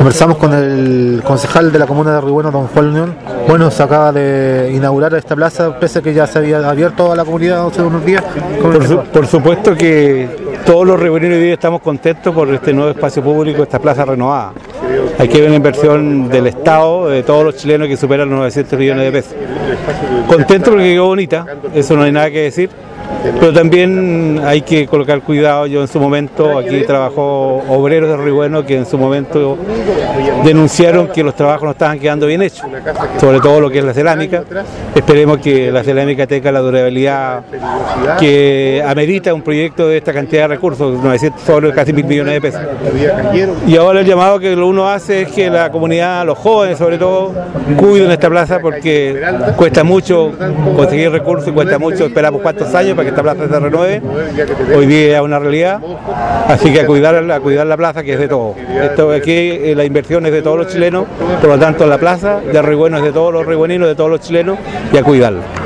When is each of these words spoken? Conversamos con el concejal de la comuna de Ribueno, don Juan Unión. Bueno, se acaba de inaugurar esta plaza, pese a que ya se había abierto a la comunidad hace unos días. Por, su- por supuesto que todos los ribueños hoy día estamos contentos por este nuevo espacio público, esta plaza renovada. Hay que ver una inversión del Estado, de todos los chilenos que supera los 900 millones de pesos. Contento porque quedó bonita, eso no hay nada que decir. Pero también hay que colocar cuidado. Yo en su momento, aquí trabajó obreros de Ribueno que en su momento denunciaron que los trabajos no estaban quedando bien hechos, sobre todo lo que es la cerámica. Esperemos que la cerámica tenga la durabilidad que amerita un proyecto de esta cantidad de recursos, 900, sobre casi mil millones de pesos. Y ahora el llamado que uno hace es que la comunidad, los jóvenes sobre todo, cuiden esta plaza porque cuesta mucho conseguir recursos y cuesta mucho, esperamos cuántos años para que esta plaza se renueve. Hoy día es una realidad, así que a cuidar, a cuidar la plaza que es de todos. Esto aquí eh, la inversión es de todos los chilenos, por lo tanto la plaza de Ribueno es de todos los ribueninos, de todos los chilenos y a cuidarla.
Conversamos 0.00 0.38
con 0.38 0.54
el 0.54 1.20
concejal 1.22 1.70
de 1.70 1.78
la 1.78 1.86
comuna 1.86 2.14
de 2.14 2.22
Ribueno, 2.22 2.50
don 2.50 2.68
Juan 2.68 2.86
Unión. 2.86 3.14
Bueno, 3.46 3.70
se 3.70 3.82
acaba 3.82 4.10
de 4.12 4.72
inaugurar 4.74 5.12
esta 5.12 5.36
plaza, 5.36 5.78
pese 5.78 5.98
a 5.98 6.02
que 6.02 6.14
ya 6.14 6.26
se 6.26 6.38
había 6.38 6.66
abierto 6.66 7.12
a 7.12 7.16
la 7.16 7.22
comunidad 7.22 7.66
hace 7.66 7.82
unos 7.82 8.02
días. 8.02 8.24
Por, 8.62 8.82
su- 8.86 9.00
por 9.12 9.26
supuesto 9.26 9.74
que 9.74 10.26
todos 10.64 10.86
los 10.86 10.98
ribueños 10.98 11.32
hoy 11.34 11.40
día 11.42 11.52
estamos 11.52 11.82
contentos 11.82 12.34
por 12.34 12.48
este 12.48 12.72
nuevo 12.72 12.92
espacio 12.92 13.22
público, 13.22 13.62
esta 13.62 13.78
plaza 13.78 14.06
renovada. 14.06 14.52
Hay 15.18 15.28
que 15.28 15.38
ver 15.38 15.48
una 15.48 15.56
inversión 15.56 16.30
del 16.30 16.46
Estado, 16.46 17.10
de 17.10 17.22
todos 17.22 17.44
los 17.44 17.56
chilenos 17.56 17.86
que 17.86 17.98
supera 17.98 18.24
los 18.24 18.38
900 18.38 18.78
millones 18.78 19.04
de 19.04 19.12
pesos. 19.12 19.34
Contento 20.26 20.70
porque 20.70 20.94
quedó 20.94 21.04
bonita, 21.08 21.44
eso 21.74 21.94
no 21.94 22.04
hay 22.04 22.12
nada 22.12 22.30
que 22.30 22.40
decir. 22.44 22.70
Pero 23.22 23.52
también 23.52 24.40
hay 24.44 24.62
que 24.62 24.86
colocar 24.86 25.20
cuidado. 25.22 25.66
Yo 25.66 25.82
en 25.82 25.88
su 25.88 26.00
momento, 26.00 26.58
aquí 26.58 26.82
trabajó 26.82 27.62
obreros 27.68 28.08
de 28.10 28.16
Ribueno 28.16 28.64
que 28.64 28.76
en 28.76 28.86
su 28.86 28.98
momento 28.98 29.58
denunciaron 30.44 31.08
que 31.08 31.22
los 31.22 31.34
trabajos 31.34 31.64
no 31.64 31.70
estaban 31.72 31.98
quedando 31.98 32.26
bien 32.26 32.42
hechos, 32.42 32.66
sobre 33.18 33.40
todo 33.40 33.60
lo 33.60 33.70
que 33.70 33.78
es 33.78 33.84
la 33.84 33.92
cerámica. 33.92 34.42
Esperemos 34.94 35.38
que 35.38 35.70
la 35.70 35.84
cerámica 35.84 36.26
tenga 36.26 36.50
la 36.52 36.60
durabilidad 36.60 37.42
que 38.18 38.82
amerita 38.86 39.34
un 39.34 39.42
proyecto 39.42 39.88
de 39.88 39.98
esta 39.98 40.12
cantidad 40.12 40.42
de 40.42 40.48
recursos, 40.48 41.02
900, 41.02 41.42
sobre 41.42 41.72
casi 41.72 41.92
mil 41.92 42.04
millones 42.04 42.34
de 42.34 42.40
pesos. 42.40 42.60
Y 43.66 43.76
ahora 43.76 44.00
el 44.00 44.06
llamado 44.06 44.38
que 44.38 44.54
uno 44.54 44.88
hace 44.88 45.22
es 45.22 45.32
que 45.32 45.50
la 45.50 45.70
comunidad, 45.70 46.24
los 46.24 46.38
jóvenes 46.38 46.78
sobre 46.78 46.98
todo, 46.98 47.32
cuiden 47.76 48.10
esta 48.10 48.28
plaza 48.28 48.58
porque 48.60 49.20
cuesta 49.56 49.84
mucho 49.84 50.32
conseguir 50.76 51.10
recursos 51.10 51.48
y 51.48 51.52
cuesta 51.52 51.78
mucho, 51.78 52.06
esperamos 52.06 52.40
cuántos 52.42 52.74
años 52.74 52.96
para 53.00 53.04
que 53.04 53.08
esta 53.10 53.22
plaza 53.22 53.48
se 53.48 53.60
renueve. 53.60 54.02
Hoy 54.76 54.86
día 54.86 55.16
es 55.16 55.22
una 55.22 55.38
realidad, 55.38 55.80
así 56.46 56.72
que 56.72 56.80
a 56.80 56.86
cuidar, 56.86 57.30
a 57.30 57.40
cuidar 57.40 57.66
la 57.66 57.76
plaza 57.76 58.02
que 58.02 58.12
es 58.12 58.18
de 58.18 58.28
todos. 58.28 58.56
Esto 58.58 59.10
aquí 59.10 59.32
eh, 59.32 59.74
la 59.74 59.84
inversión 59.84 60.26
es 60.26 60.32
de 60.32 60.42
todos 60.42 60.58
los 60.58 60.68
chilenos, 60.68 61.06
por 61.40 61.50
lo 61.50 61.58
tanto 61.58 61.86
la 61.86 61.98
plaza 61.98 62.40
de 62.40 62.60
Ribueno 62.60 62.98
es 62.98 63.02
de 63.02 63.12
todos 63.12 63.32
los 63.32 63.46
ribueninos, 63.46 63.88
de 63.88 63.94
todos 63.94 64.10
los 64.10 64.20
chilenos 64.20 64.58
y 64.92 64.98
a 64.98 65.02
cuidarla. 65.02 65.59